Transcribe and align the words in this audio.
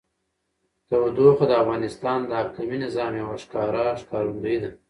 تودوخه 0.87 1.45
د 1.49 1.53
افغانستان 1.63 2.19
د 2.25 2.31
اقلیمي 2.43 2.77
نظام 2.85 3.11
یوه 3.21 3.35
ښکاره 3.43 3.85
ښکارندوی 4.01 4.57
ده. 4.63 4.69